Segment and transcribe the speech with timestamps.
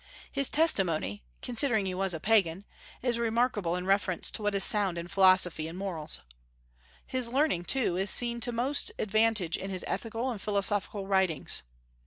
[0.31, 2.65] His testimony, considering he was a pagan,
[3.03, 6.21] is remarkable in reference to what is sound in philosophy and morals.
[7.05, 11.61] His learning, too, is seen to most advantage in his ethical and philosophical writings.